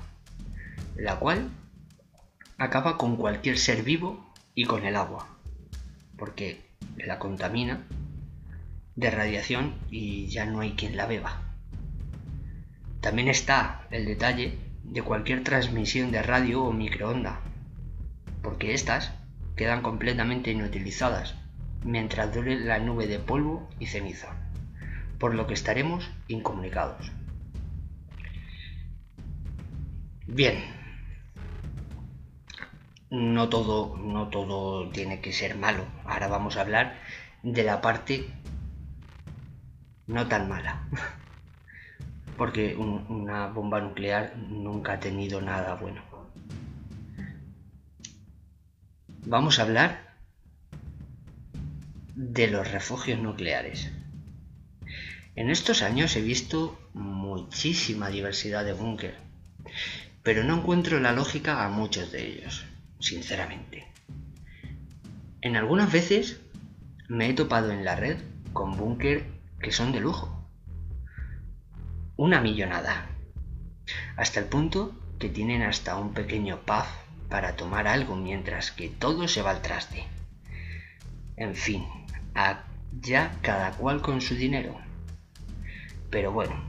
la 0.95 1.19
cual 1.19 1.49
acaba 2.57 2.97
con 2.97 3.17
cualquier 3.17 3.57
ser 3.57 3.83
vivo 3.83 4.33
y 4.55 4.63
con 4.63 4.85
el 4.85 4.95
agua, 4.95 5.27
porque 6.17 6.61
la 6.95 7.19
contamina 7.19 7.85
de 8.95 9.11
radiación 9.11 9.75
y 9.89 10.27
ya 10.27 10.45
no 10.45 10.61
hay 10.61 10.71
quien 10.71 10.95
la 10.95 11.05
beba. 11.05 11.41
También 13.01 13.27
está 13.27 13.87
el 13.91 14.05
detalle 14.05 14.57
de 14.83 15.01
cualquier 15.01 15.43
transmisión 15.43 16.11
de 16.11 16.23
radio 16.23 16.63
o 16.63 16.71
microonda, 16.71 17.41
porque 18.41 18.73
estas 18.73 19.11
quedan 19.57 19.81
completamente 19.81 20.49
inutilizadas 20.51 21.40
mientras 21.83 22.33
dure 22.33 22.59
la 22.59 22.79
nube 22.79 23.07
de 23.07 23.19
polvo 23.19 23.69
y 23.79 23.87
ceniza, 23.87 24.35
por 25.19 25.35
lo 25.35 25.47
que 25.47 25.53
estaremos 25.53 26.09
incomunicados. 26.27 27.11
Bien, 30.27 30.63
no 33.09 33.49
todo, 33.49 33.97
no 33.97 34.29
todo 34.29 34.89
tiene 34.89 35.19
que 35.19 35.33
ser 35.33 35.57
malo. 35.57 35.85
Ahora 36.05 36.27
vamos 36.27 36.55
a 36.55 36.61
hablar 36.61 36.95
de 37.43 37.63
la 37.63 37.81
parte 37.81 38.31
no 40.07 40.27
tan 40.27 40.47
mala. 40.47 40.87
Porque 42.37 42.75
una 42.75 43.47
bomba 43.47 43.81
nuclear 43.81 44.35
nunca 44.37 44.93
ha 44.93 44.99
tenido 44.99 45.41
nada 45.41 45.75
bueno. 45.75 46.01
Vamos 49.25 49.59
a 49.59 49.63
hablar 49.63 50.10
de 52.15 52.47
los 52.47 52.69
refugios 52.69 53.19
nucleares. 53.19 53.91
En 55.35 55.49
estos 55.49 55.81
años 55.81 56.15
he 56.15 56.21
visto 56.21 56.77
muchísima 56.93 58.09
diversidad 58.09 58.65
de 58.65 58.73
búnker, 58.73 59.15
pero 60.23 60.43
no 60.43 60.57
encuentro 60.57 60.99
la 60.99 61.13
lógica 61.13 61.65
a 61.65 61.69
muchos 61.69 62.11
de 62.11 62.27
ellos, 62.27 62.65
sinceramente. 62.99 63.87
En 65.41 65.55
algunas 65.55 65.91
veces 65.91 66.41
me 67.07 67.29
he 67.29 67.33
topado 67.33 67.71
en 67.71 67.85
la 67.85 67.95
red 67.95 68.17
con 68.53 68.77
búnker 68.77 69.25
que 69.59 69.71
son 69.71 69.91
de 69.91 70.01
lujo. 70.01 70.47
Una 72.17 72.41
millonada. 72.41 73.07
Hasta 74.17 74.39
el 74.39 74.45
punto 74.47 74.93
que 75.17 75.29
tienen 75.29 75.61
hasta 75.61 75.97
un 75.97 76.13
pequeño 76.13 76.59
pub 76.65 76.85
para 77.29 77.55
tomar 77.55 77.87
algo 77.87 78.15
mientras 78.15 78.71
que 78.71 78.89
todo 78.89 79.27
se 79.27 79.41
va 79.41 79.51
al 79.51 79.61
traste. 79.61 80.05
En 81.37 81.55
fin, 81.55 81.85
ya 83.01 83.37
cada 83.41 83.71
cual 83.71 84.01
con 84.01 84.21
su 84.21 84.35
dinero. 84.35 84.77
Pero 86.09 86.31
bueno, 86.31 86.61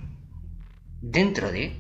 dentro 1.01 1.51
de... 1.51 1.77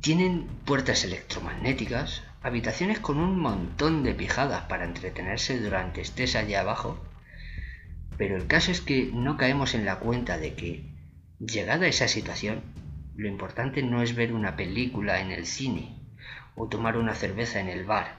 Tienen 0.00 0.46
puertas 0.64 1.04
electromagnéticas, 1.04 2.22
habitaciones 2.40 3.00
con 3.00 3.18
un 3.18 3.40
montón 3.40 4.04
de 4.04 4.14
pijadas 4.14 4.62
para 4.64 4.84
entretenerse 4.84 5.60
durante 5.60 6.00
estés 6.00 6.36
allá 6.36 6.60
abajo. 6.60 7.04
Pero 8.16 8.36
el 8.36 8.46
caso 8.46 8.70
es 8.70 8.80
que 8.80 9.10
no 9.12 9.36
caemos 9.36 9.74
en 9.74 9.84
la 9.84 9.98
cuenta 9.98 10.38
de 10.38 10.54
que, 10.54 10.84
llegada 11.40 11.86
a 11.86 11.88
esa 11.88 12.06
situación, 12.06 12.62
lo 13.16 13.26
importante 13.26 13.82
no 13.82 14.00
es 14.00 14.14
ver 14.14 14.32
una 14.32 14.56
película 14.56 15.20
en 15.20 15.32
el 15.32 15.44
cine 15.44 15.96
o 16.54 16.68
tomar 16.68 16.96
una 16.96 17.14
cerveza 17.14 17.60
en 17.60 17.68
el 17.68 17.84
bar, 17.84 18.16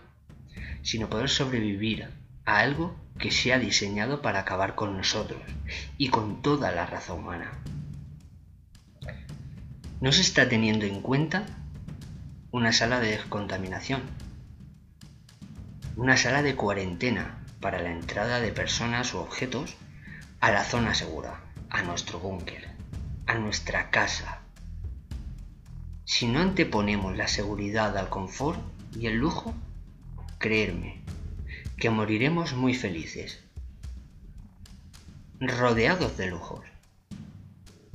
sino 0.82 1.10
poder 1.10 1.30
sobrevivir 1.30 2.10
a 2.48 2.60
algo 2.60 2.96
que 3.20 3.30
se 3.30 3.54
ha 3.54 3.60
diseñado 3.60 4.22
para 4.22 4.40
acabar 4.40 4.74
con 4.74 4.96
nosotros 4.96 5.42
y 5.98 6.08
con 6.08 6.42
toda 6.42 6.72
la 6.72 6.86
raza 6.86 7.14
humana. 7.14 7.52
No 10.00 10.12
se 10.14 10.22
está 10.22 10.48
teniendo 10.48 10.86
en 10.86 11.02
cuenta 11.02 11.46
una 12.52 12.72
sala 12.72 13.02
de 13.02 13.10
descontaminación, 13.10 14.02
una 15.98 16.16
sala 16.16 16.42
de 16.42 16.56
cuarentena 16.56 17.44
para 17.60 17.82
la 17.82 17.92
entrada 17.92 18.40
de 18.40 18.54
personas 18.54 19.14
u 19.14 19.18
objetos 19.18 19.76
a 20.40 20.52
la 20.52 20.64
zona 20.64 20.94
segura, 20.94 21.42
a 21.70 21.82
nuestro 21.82 22.20
búnker, 22.20 22.70
a 23.26 23.34
nuestra 23.36 23.90
casa. 23.90 24.40
Si 26.06 26.28
no 26.28 26.40
anteponemos 26.40 27.18
la 27.18 27.28
seguridad 27.28 27.98
al 27.98 28.08
confort 28.08 28.62
y 28.98 29.08
el 29.08 29.18
lujo, 29.18 29.54
creerme, 30.38 31.02
que 31.78 31.92
moriremos 31.92 32.56
muy 32.56 32.74
felices, 32.74 33.40
rodeados 35.40 36.18
de 36.18 36.26
lujos, 36.26 36.66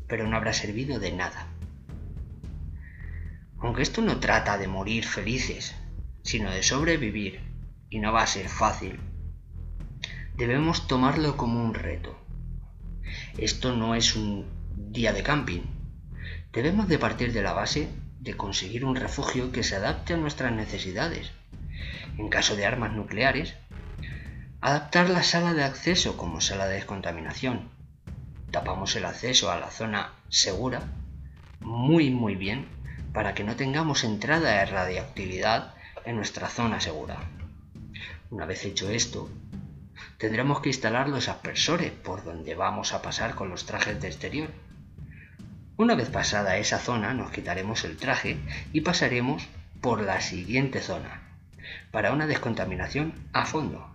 pero 0.06 0.28
no 0.28 0.36
habrá 0.36 0.52
servido 0.52 1.00
de 1.00 1.10
nada. 1.10 1.48
Aunque 3.58 3.82
esto 3.82 4.00
no 4.00 4.20
trata 4.20 4.56
de 4.56 4.68
morir 4.68 5.04
felices, 5.04 5.74
sino 6.22 6.52
de 6.52 6.62
sobrevivir, 6.62 7.40
y 7.90 7.98
no 7.98 8.12
va 8.12 8.22
a 8.22 8.26
ser 8.28 8.48
fácil, 8.48 9.00
debemos 10.36 10.86
tomarlo 10.86 11.36
como 11.36 11.60
un 11.64 11.74
reto. 11.74 12.16
Esto 13.36 13.74
no 13.74 13.96
es 13.96 14.14
un 14.14 14.46
día 14.76 15.12
de 15.12 15.24
camping. 15.24 15.62
Debemos 16.52 16.86
de 16.86 16.98
partir 16.98 17.32
de 17.32 17.42
la 17.42 17.52
base 17.52 17.88
de 18.20 18.36
conseguir 18.36 18.84
un 18.84 18.94
refugio 18.94 19.50
que 19.50 19.64
se 19.64 19.74
adapte 19.74 20.14
a 20.14 20.18
nuestras 20.18 20.52
necesidades. 20.52 21.32
En 22.18 22.28
caso 22.28 22.56
de 22.56 22.66
armas 22.66 22.92
nucleares, 22.92 23.54
Adaptar 24.64 25.10
la 25.10 25.24
sala 25.24 25.54
de 25.54 25.64
acceso 25.64 26.16
como 26.16 26.40
sala 26.40 26.68
de 26.68 26.74
descontaminación. 26.74 27.68
Tapamos 28.52 28.94
el 28.94 29.06
acceso 29.06 29.50
a 29.50 29.58
la 29.58 29.72
zona 29.72 30.12
segura 30.28 30.82
muy 31.58 32.10
muy 32.10 32.36
bien 32.36 32.68
para 33.12 33.34
que 33.34 33.42
no 33.42 33.56
tengamos 33.56 34.04
entrada 34.04 34.52
de 34.52 34.66
radioactividad 34.66 35.74
en 36.04 36.14
nuestra 36.14 36.48
zona 36.48 36.80
segura. 36.80 37.18
Una 38.30 38.46
vez 38.46 38.64
hecho 38.64 38.88
esto, 38.88 39.28
tendremos 40.16 40.60
que 40.60 40.68
instalar 40.68 41.08
los 41.08 41.28
aspersores 41.28 41.90
por 41.90 42.22
donde 42.22 42.54
vamos 42.54 42.92
a 42.92 43.02
pasar 43.02 43.34
con 43.34 43.48
los 43.48 43.66
trajes 43.66 44.00
de 44.00 44.06
exterior. 44.06 44.50
Una 45.76 45.96
vez 45.96 46.08
pasada 46.08 46.56
esa 46.56 46.78
zona 46.78 47.14
nos 47.14 47.32
quitaremos 47.32 47.82
el 47.82 47.96
traje 47.96 48.38
y 48.72 48.82
pasaremos 48.82 49.42
por 49.80 50.02
la 50.02 50.20
siguiente 50.20 50.80
zona 50.80 51.31
para 51.92 52.12
una 52.12 52.26
descontaminación 52.26 53.14
a 53.32 53.46
fondo. 53.46 53.86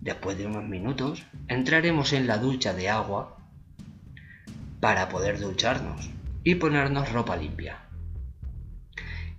Después 0.00 0.36
de 0.36 0.46
unos 0.46 0.64
minutos 0.64 1.24
entraremos 1.48 2.12
en 2.12 2.26
la 2.26 2.36
ducha 2.36 2.74
de 2.74 2.90
agua 2.90 3.38
para 4.80 5.08
poder 5.08 5.38
ducharnos 5.38 6.10
y 6.42 6.56
ponernos 6.56 7.12
ropa 7.12 7.36
limpia. 7.36 7.78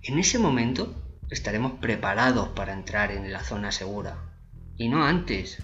En 0.02 0.18
ese 0.18 0.38
momento 0.38 0.94
estaremos 1.30 1.72
preparados 1.80 2.48
para 2.48 2.72
entrar 2.72 3.12
en 3.12 3.30
la 3.30 3.40
zona 3.40 3.70
segura 3.72 4.16
y 4.78 4.88
no 4.88 5.04
antes. 5.04 5.62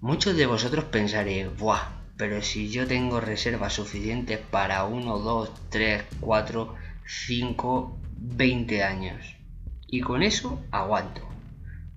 Muchos 0.00 0.36
de 0.36 0.44
vosotros 0.44 0.84
pensaréis, 0.84 1.56
¡buah! 1.56 2.04
Pero 2.16 2.42
si 2.42 2.70
yo 2.70 2.86
tengo 2.86 3.20
reservas 3.20 3.72
suficientes 3.72 4.38
para 4.38 4.84
1, 4.84 5.18
2, 5.18 5.50
3, 5.70 6.04
4, 6.20 6.74
5, 7.06 7.98
20 8.26 8.82
años. 8.82 9.36
Y 9.86 10.00
con 10.00 10.22
eso 10.22 10.64
aguanto. 10.70 11.28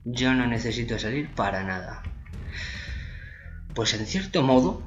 Yo 0.03 0.33
no 0.33 0.45
necesito 0.45 0.99
salir 0.99 1.33
para 1.33 1.63
nada. 1.63 2.03
Pues 3.73 3.93
en 3.93 4.05
cierto 4.05 4.43
modo 4.43 4.83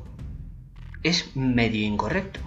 es 1.03 1.35
medio 1.37 1.87
incorrecto. 1.87 2.41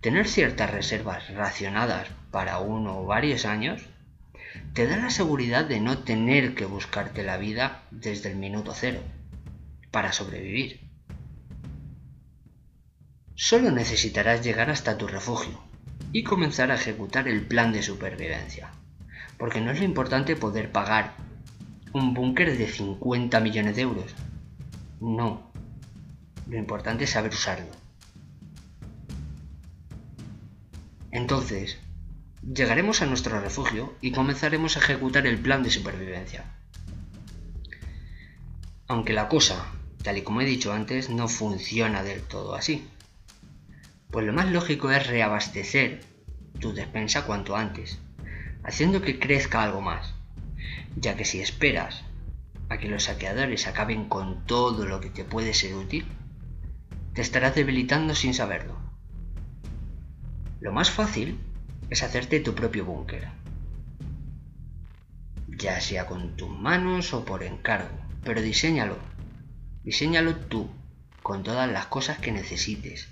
Tener 0.00 0.28
ciertas 0.28 0.70
reservas 0.70 1.28
racionadas 1.34 2.08
para 2.30 2.60
uno 2.60 3.00
o 3.00 3.06
varios 3.06 3.44
años 3.44 3.82
te 4.72 4.86
da 4.86 4.96
la 4.96 5.10
seguridad 5.10 5.64
de 5.64 5.80
no 5.80 5.98
tener 5.98 6.54
que 6.54 6.64
buscarte 6.64 7.24
la 7.24 7.36
vida 7.36 7.82
desde 7.90 8.30
el 8.30 8.36
minuto 8.36 8.72
cero 8.72 9.00
para 9.90 10.12
sobrevivir. 10.12 10.88
Solo 13.34 13.72
necesitarás 13.72 14.44
llegar 14.44 14.70
hasta 14.70 14.96
tu 14.96 15.08
refugio 15.08 15.67
y 16.12 16.22
comenzar 16.22 16.70
a 16.70 16.76
ejecutar 16.76 17.28
el 17.28 17.46
plan 17.46 17.72
de 17.72 17.82
supervivencia, 17.82 18.70
porque 19.36 19.60
no 19.60 19.70
es 19.70 19.78
lo 19.78 19.84
importante 19.84 20.36
poder 20.36 20.72
pagar 20.72 21.14
un 21.92 22.14
búnker 22.14 22.56
de 22.56 22.68
50 22.68 23.40
millones 23.40 23.76
de 23.76 23.82
euros. 23.82 24.14
No. 25.00 25.50
Lo 26.48 26.56
importante 26.56 27.04
es 27.04 27.10
saber 27.10 27.32
usarlo. 27.32 27.70
Entonces, 31.10 31.78
llegaremos 32.42 33.02
a 33.02 33.06
nuestro 33.06 33.40
refugio 33.40 33.94
y 34.00 34.12
comenzaremos 34.12 34.76
a 34.76 34.80
ejecutar 34.80 35.26
el 35.26 35.38
plan 35.38 35.62
de 35.62 35.70
supervivencia. 35.70 36.44
Aunque 38.86 39.12
la 39.12 39.28
cosa, 39.28 39.66
tal 40.02 40.18
y 40.18 40.22
como 40.22 40.40
he 40.40 40.46
dicho 40.46 40.72
antes, 40.72 41.10
no 41.10 41.28
funciona 41.28 42.02
del 42.02 42.22
todo 42.22 42.54
así. 42.54 42.88
Pues 44.10 44.26
lo 44.26 44.32
más 44.32 44.50
lógico 44.50 44.90
es 44.90 45.06
reabastecer 45.06 46.00
tu 46.60 46.72
despensa 46.72 47.26
cuanto 47.26 47.56
antes, 47.56 47.98
haciendo 48.64 49.02
que 49.02 49.18
crezca 49.18 49.62
algo 49.62 49.80
más 49.80 50.18
ya 50.96 51.16
que 51.16 51.24
si 51.24 51.40
esperas 51.40 52.02
a 52.68 52.78
que 52.78 52.88
los 52.88 53.04
saqueadores 53.04 53.66
acaben 53.66 54.08
con 54.08 54.44
todo 54.44 54.84
lo 54.86 55.00
que 55.00 55.10
te 55.10 55.24
puede 55.24 55.54
ser 55.54 55.74
útil, 55.74 56.06
te 57.14 57.22
estarás 57.22 57.54
debilitando 57.54 58.14
sin 58.14 58.34
saberlo. 58.34 58.76
Lo 60.60 60.72
más 60.72 60.90
fácil 60.90 61.38
es 61.88 62.02
hacerte 62.02 62.40
tu 62.40 62.54
propio 62.54 62.84
búnker, 62.84 63.28
ya 65.46 65.80
sea 65.80 66.06
con 66.06 66.36
tus 66.36 66.50
manos 66.50 67.14
o 67.14 67.24
por 67.24 67.42
encargo, 67.42 67.96
pero 68.24 68.42
diséñalo, 68.42 68.98
diséñalo 69.84 70.36
tú, 70.36 70.68
con 71.22 71.42
todas 71.42 71.70
las 71.70 71.86
cosas 71.86 72.18
que 72.18 72.32
necesites, 72.32 73.08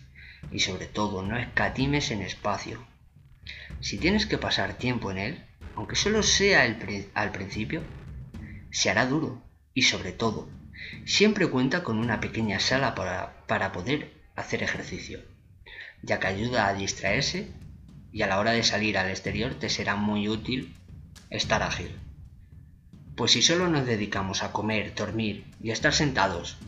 y 0.51 0.61
sobre 0.61 0.87
todo 0.87 1.23
no 1.23 1.37
escatimes 1.37 2.11
en 2.11 2.23
espacio. 2.23 2.87
Si 3.81 3.99
tienes 3.99 4.27
que 4.27 4.39
pasar 4.39 4.75
tiempo 4.75 5.11
en 5.11 5.19
él, 5.19 5.45
aunque 5.75 5.97
solo 5.97 6.23
sea 6.23 6.63
al 6.63 7.33
principio, 7.33 7.83
se 8.71 8.91
hará 8.91 9.07
duro 9.07 9.43
y 9.75 9.83
sobre 9.83 10.13
todo, 10.13 10.49
siempre 11.05 11.49
cuenta 11.49 11.83
con 11.83 11.99
una 11.99 12.21
pequeña 12.21 12.61
sala 12.61 12.95
para, 12.95 13.47
para 13.47 13.73
poder 13.73 14.13
hacer 14.35 14.63
ejercicio, 14.63 15.23
ya 16.03 16.21
que 16.21 16.27
ayuda 16.27 16.67
a 16.67 16.75
distraerse 16.75 17.49
y 18.13 18.23
a 18.23 18.27
la 18.27 18.39
hora 18.39 18.53
de 18.53 18.63
salir 18.63 18.99
al 18.99 19.11
exterior 19.11 19.55
te 19.55 19.69
será 19.69 19.97
muy 19.97 20.29
útil 20.29 20.75
estar 21.31 21.63
ágil. 21.63 21.95
Pues 23.17 23.33
si 23.33 23.43
solo 23.43 23.69
nos 23.69 23.87
dedicamos 23.87 24.43
a 24.43 24.53
comer, 24.53 24.95
dormir 24.95 25.45
y 25.63 25.71
estar 25.71 25.93
sentados 25.93 26.59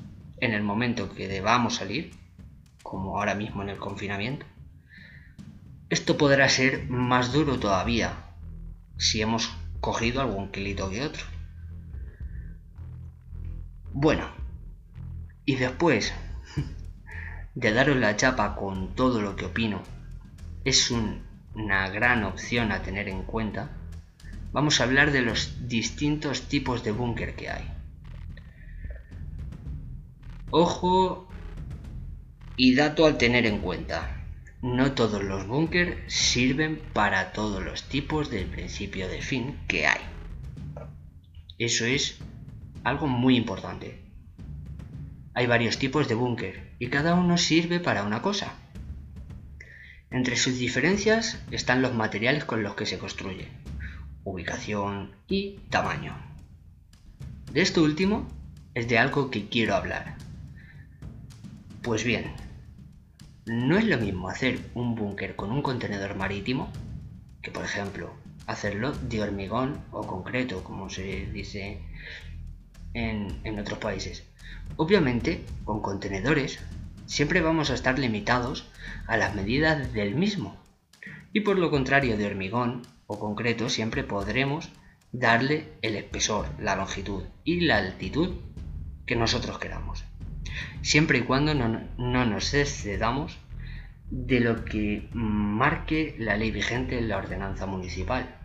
en 0.41 0.53
el 0.53 0.63
momento 0.63 1.15
que 1.15 1.29
debamos 1.29 1.77
salir, 1.77 2.13
como 2.89 3.19
ahora 3.19 3.35
mismo 3.35 3.63
en 3.63 3.69
el 3.69 3.77
confinamiento, 3.77 4.47
esto 5.91 6.17
podrá 6.17 6.49
ser 6.49 6.89
más 6.89 7.35
duro 7.35 7.59
todavía, 7.59 8.15
si 8.97 9.21
hemos 9.21 9.55
cogido 9.81 10.23
algún 10.23 10.51
kilito 10.51 10.89
que 10.89 11.03
otro. 11.03 11.23
Bueno, 13.93 14.31
y 15.45 15.57
después 15.57 16.15
de 17.55 17.73
daros 17.75 17.99
la 17.99 18.17
chapa 18.17 18.57
con 18.57 18.95
todo 18.95 19.21
lo 19.21 19.37
que 19.37 19.45
opino, 19.45 19.83
es 20.65 20.91
una 20.91 21.91
gran 21.91 22.25
opción 22.25 22.73
a 22.73 22.81
tener 22.81 23.11
en 23.11 23.23
cuenta, 23.23 23.69
vamos 24.51 24.81
a 24.81 24.85
hablar 24.85 25.13
de 25.13 25.21
los 25.21 25.69
distintos 25.69 26.49
tipos 26.49 26.85
de 26.85 26.93
búnker 26.93 27.37
que 27.37 27.51
hay. 27.51 27.71
Ojo 30.51 31.28
y 32.59 32.75
dato 32.75 33.07
al 33.07 33.17
tener 33.17 33.47
en 33.47 33.61
cuenta. 33.61 34.27
No 34.61 34.93
todos 34.93 35.23
los 35.23 35.47
búnkers 35.47 35.97
sirven 36.13 36.83
para 36.93 37.33
todos 37.33 37.65
los 37.65 37.85
tipos 37.85 38.31
del 38.31 38.47
principio 38.47 39.09
de 39.09 39.23
fin 39.23 39.57
que 39.69 39.87
hay. 39.87 40.01
Eso 41.57 41.87
es 41.87 42.19
algo 42.83 43.07
muy 43.07 43.37
importante. 43.37 44.03
Hay 45.35 45.47
varios 45.47 45.79
tipos 45.79 46.09
de 46.09 46.17
búnker 46.17 46.75
y 46.81 46.89
cada 46.89 47.15
uno 47.15 47.39
sirve 47.39 47.79
para 47.79 48.03
una 48.03 48.23
cosa. 48.23 48.55
Entre 50.11 50.35
sus 50.35 50.59
diferencias 50.59 51.41
están 51.53 51.81
los 51.81 51.95
materiales 51.95 52.45
con 52.45 52.65
los 52.65 52.75
que 52.75 52.87
se 52.87 52.99
construye, 52.99 53.47
ubicación 54.25 55.13
y 55.29 55.61
tamaño. 55.71 56.17
De 57.53 57.61
esto 57.61 57.85
último 57.85 58.27
es 58.75 58.89
de 58.89 58.99
algo 58.99 59.31
que 59.31 59.49
quiero 59.49 59.77
hablar. 59.77 60.17
Pues 61.83 62.03
bien, 62.03 62.33
no 63.49 63.79
es 63.79 63.85
lo 63.87 63.99
mismo 63.99 64.29
hacer 64.29 64.61
un 64.75 64.95
búnker 64.95 65.35
con 65.35 65.51
un 65.51 65.63
contenedor 65.63 66.17
marítimo 66.17 66.71
que, 67.41 67.51
por 67.51 67.65
ejemplo, 67.65 68.13
hacerlo 68.47 68.93
de 68.93 69.23
hormigón 69.23 69.81
o 69.91 70.07
concreto, 70.07 70.63
como 70.63 70.91
se 70.91 71.27
dice 71.27 71.81
en, 72.93 73.59
otros 73.59 73.79
países. 73.79 74.25
Obviamente, 74.77 75.45
con 75.65 75.81
contenedores 75.81 76.59
siempre 77.07 77.41
vamos 77.41 77.71
a 77.71 77.75
estar 77.75 77.99
limitados 77.99 78.69
a 79.07 79.17
las 79.17 79.35
medidas 79.35 79.93
del 79.93 80.15
mismo. 80.15 80.57
Y 81.33 81.41
por 81.41 81.59
lo 81.59 81.71
contrario 81.71 82.17
de 82.17 82.27
hormigón 82.27 82.83
o 83.07 83.19
concreto 83.19 83.71
siempre 83.71 84.05
podremos 84.05 84.71
darle 85.13 85.73
el 85.81 85.97
espesor, 85.97 86.47
la 86.61 86.77
longitud 86.77 87.25
y 87.45 87.61
la 87.61 87.79
altitud 87.79 88.37
que 89.07 89.17
nosotros 89.17 89.59
queramos 89.59 90.08
siempre 90.83 91.19
y 91.19 91.23
cuando 91.23 91.55
no, 91.55 91.87
nos 91.97 92.55
excedamos 92.55 93.39
de 94.11 94.41
lo 94.41 94.65
que 94.65 95.09
marque 95.13 96.15
la 96.19 96.37
ley 96.37 96.51
vigente 96.51 96.99
en 96.99 97.09
la 97.09 97.19
ordenanza 97.19 97.67
municipal 97.67 98.37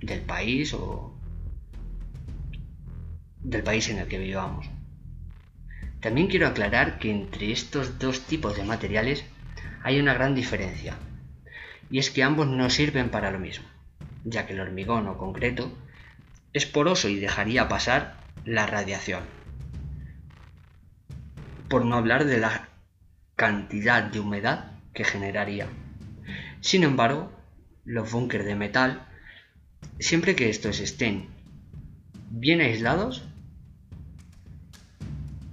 del 0.00 0.20
país 0.20 0.72
o 0.74 1.14
del 3.42 3.62
país 3.62 3.88
en 3.88 3.98
el 3.98 4.06
que 4.06 4.18
vivamos. 4.18 4.70
También 6.00 6.28
quiero 6.28 6.46
aclarar 6.46 6.98
que 6.98 7.10
entre 7.10 7.52
estos 7.52 7.98
dos 7.98 8.22
tipos 8.22 8.56
de 8.56 8.64
materiales 8.64 9.24
hay 9.82 9.98
una 9.98 10.14
gran 10.14 10.34
diferencia, 10.34 10.96
y 11.90 11.98
es 11.98 12.10
que 12.10 12.22
ambos 12.22 12.46
no 12.46 12.70
sirven 12.70 13.10
para 13.10 13.30
lo 13.30 13.38
mismo, 13.38 13.66
ya 14.24 14.46
que 14.46 14.52
el 14.52 14.60
hormigón 14.60 15.08
o 15.08 15.18
concreto 15.18 15.72
es 16.52 16.66
poroso 16.66 17.08
y 17.08 17.16
dejaría 17.16 17.68
pasar 17.68 18.16
la 18.44 18.66
radiación 18.66 19.39
por 21.70 21.86
no 21.86 21.94
hablar 21.94 22.24
de 22.24 22.38
la 22.38 22.68
cantidad 23.36 24.02
de 24.02 24.18
humedad 24.18 24.72
que 24.92 25.04
generaría. 25.04 25.68
Sin 26.60 26.82
embargo, 26.82 27.32
los 27.84 28.10
búnkers 28.10 28.44
de 28.44 28.56
metal, 28.56 29.06
siempre 30.00 30.34
que 30.34 30.50
estos 30.50 30.80
estén 30.80 31.28
bien 32.28 32.60
aislados, 32.60 33.24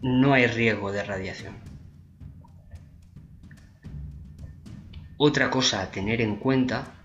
no 0.01 0.33
hay 0.33 0.47
riesgo 0.47 0.91
de 0.91 1.03
radiación. 1.03 1.53
Otra 5.17 5.51
cosa 5.51 5.83
a 5.83 5.91
tener 5.91 6.19
en 6.19 6.37
cuenta, 6.37 6.95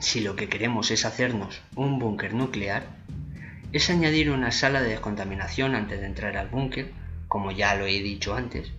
si 0.00 0.20
lo 0.20 0.34
que 0.34 0.48
queremos 0.48 0.90
es 0.90 1.04
hacernos 1.04 1.62
un 1.76 2.00
búnker 2.00 2.34
nuclear, 2.34 2.88
es 3.72 3.88
añadir 3.88 4.30
una 4.30 4.50
sala 4.50 4.82
de 4.82 4.90
descontaminación 4.90 5.76
antes 5.76 6.00
de 6.00 6.06
entrar 6.06 6.36
al 6.36 6.48
búnker, 6.48 6.97
como 7.28 7.52
ya 7.52 7.74
lo 7.74 7.86
he 7.86 8.02
dicho 8.02 8.34
antes. 8.34 8.72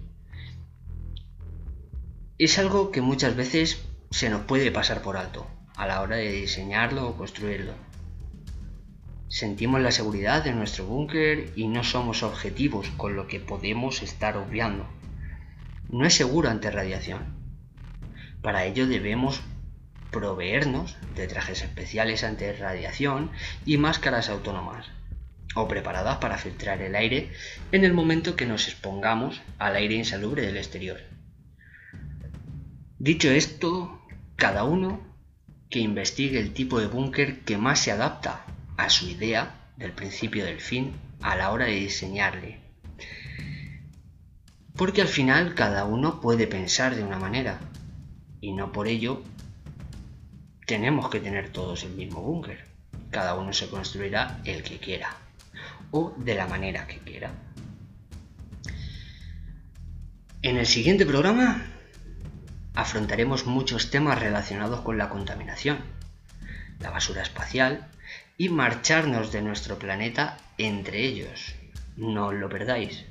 Es 2.37 2.57
algo 2.57 2.91
que 2.91 3.01
muchas 3.01 3.35
veces 3.35 3.85
se 4.09 4.29
nos 4.29 4.41
puede 4.41 4.71
pasar 4.71 5.01
por 5.01 5.17
alto 5.17 5.47
a 5.75 5.87
la 5.87 6.01
hora 6.01 6.17
de 6.17 6.31
diseñarlo 6.31 7.07
o 7.07 7.15
construirlo. 7.15 7.73
Sentimos 9.27 9.79
la 9.81 9.91
seguridad 9.91 10.43
de 10.43 10.53
nuestro 10.53 10.85
búnker 10.85 11.53
y 11.55 11.67
no 11.67 11.83
somos 11.83 12.23
objetivos 12.23 12.89
con 12.97 13.15
lo 13.15 13.27
que 13.27 13.39
podemos 13.39 14.01
estar 14.01 14.35
obviando. 14.37 14.87
No 15.87 16.05
es 16.05 16.15
seguro 16.15 16.49
ante 16.49 16.71
radiación. 16.71 17.37
Para 18.41 18.65
ello 18.65 18.87
debemos 18.87 19.41
proveernos 20.11 20.97
de 21.15 21.27
trajes 21.27 21.61
especiales 21.61 22.23
ante 22.23 22.51
radiación 22.53 23.31
y 23.65 23.77
máscaras 23.77 24.29
autónomas 24.29 24.89
o 25.55 25.67
preparadas 25.67 26.17
para 26.17 26.37
filtrar 26.37 26.81
el 26.81 26.95
aire 26.95 27.31
en 27.71 27.83
el 27.83 27.93
momento 27.93 28.35
que 28.35 28.45
nos 28.45 28.67
expongamos 28.67 29.41
al 29.57 29.75
aire 29.75 29.95
insalubre 29.95 30.45
del 30.45 30.57
exterior. 30.57 30.99
Dicho 32.99 33.29
esto, 33.29 34.01
cada 34.35 34.63
uno 34.63 35.01
que 35.69 35.79
investigue 35.79 36.39
el 36.39 36.53
tipo 36.53 36.79
de 36.79 36.87
búnker 36.87 37.39
que 37.41 37.57
más 37.57 37.79
se 37.79 37.91
adapta 37.91 38.45
a 38.77 38.89
su 38.89 39.07
idea 39.07 39.55
del 39.77 39.91
principio 39.91 40.45
del 40.45 40.59
fin 40.59 40.93
a 41.21 41.35
la 41.35 41.51
hora 41.51 41.65
de 41.65 41.75
diseñarle. 41.75 42.59
Porque 44.75 45.01
al 45.01 45.07
final 45.07 45.55
cada 45.55 45.85
uno 45.85 46.21
puede 46.21 46.47
pensar 46.47 46.95
de 46.95 47.03
una 47.03 47.19
manera 47.19 47.59
y 48.41 48.53
no 48.53 48.71
por 48.71 48.87
ello 48.87 49.23
tenemos 50.65 51.09
que 51.09 51.19
tener 51.19 51.51
todos 51.51 51.83
el 51.83 51.91
mismo 51.91 52.21
búnker. 52.21 52.65
Cada 53.09 53.35
uno 53.35 53.53
se 53.53 53.69
construirá 53.69 54.39
el 54.45 54.63
que 54.63 54.77
quiera 54.77 55.17
o 55.91 56.13
de 56.17 56.35
la 56.35 56.47
manera 56.47 56.87
que 56.87 56.99
quiera. 56.99 57.31
En 60.41 60.57
el 60.57 60.65
siguiente 60.65 61.05
programa 61.05 61.65
afrontaremos 62.73 63.45
muchos 63.45 63.91
temas 63.91 64.19
relacionados 64.19 64.81
con 64.81 64.97
la 64.97 65.09
contaminación, 65.09 65.79
la 66.79 66.91
basura 66.91 67.21
espacial 67.21 67.87
y 68.37 68.49
marcharnos 68.49 69.31
de 69.31 69.41
nuestro 69.41 69.77
planeta 69.77 70.37
entre 70.57 71.05
ellos. 71.05 71.55
No 71.97 72.27
os 72.27 72.35
lo 72.35 72.47
perdáis. 72.47 73.05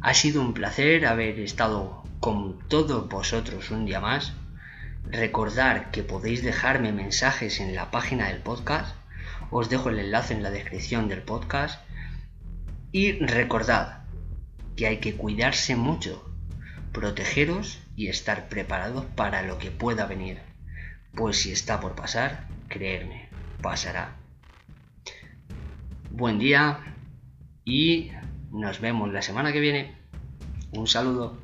Ha 0.00 0.14
sido 0.14 0.40
un 0.40 0.54
placer 0.54 1.06
haber 1.06 1.38
estado 1.38 2.02
con 2.20 2.66
todos 2.68 3.08
vosotros 3.08 3.70
un 3.70 3.84
día 3.84 4.00
más 4.00 4.32
Recordar 5.10 5.90
que 5.90 6.02
podéis 6.02 6.42
dejarme 6.42 6.92
mensajes 6.92 7.60
en 7.60 7.74
la 7.74 7.90
página 7.90 8.28
del 8.28 8.38
podcast. 8.38 8.94
Os 9.52 9.68
dejo 9.68 9.90
el 9.90 9.98
enlace 9.98 10.32
en 10.32 10.42
la 10.42 10.50
descripción 10.50 11.08
del 11.08 11.20
podcast. 11.20 11.78
Y 12.90 13.12
recordad 13.18 14.04
que 14.76 14.86
hay 14.86 14.96
que 14.96 15.14
cuidarse 15.14 15.76
mucho, 15.76 16.24
protegeros 16.92 17.78
y 17.94 18.08
estar 18.08 18.48
preparados 18.48 19.04
para 19.14 19.42
lo 19.42 19.58
que 19.58 19.70
pueda 19.70 20.06
venir. 20.06 20.40
Pues 21.14 21.36
si 21.42 21.52
está 21.52 21.80
por 21.80 21.94
pasar, 21.94 22.48
creerme, 22.68 23.28
pasará. 23.60 24.16
Buen 26.10 26.38
día 26.38 26.96
y 27.62 28.10
nos 28.50 28.80
vemos 28.80 29.12
la 29.12 29.20
semana 29.20 29.52
que 29.52 29.60
viene. 29.60 29.94
Un 30.72 30.86
saludo. 30.86 31.41